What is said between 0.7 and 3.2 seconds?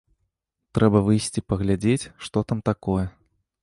Трэба выйсці паглядзець, што там такое.